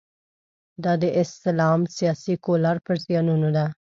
[0.83, 3.65] دا د اسلام سیاسي کولو پر زیانونو ده.